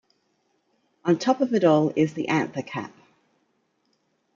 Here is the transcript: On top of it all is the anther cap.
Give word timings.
On 1.05 1.15
top 1.19 1.41
of 1.41 1.53
it 1.53 1.63
all 1.63 1.93
is 1.95 2.15
the 2.15 2.27
anther 2.29 2.63
cap. 2.63 2.91